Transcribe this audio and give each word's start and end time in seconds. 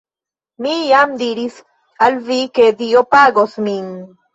Mi 0.65 0.71
jam 0.93 1.13
diris 1.21 1.61
al 2.09 2.21
vi 2.33 2.41
ke 2.59 2.69
Dio 2.85 3.09
pagos 3.17 3.59
min 3.71 3.97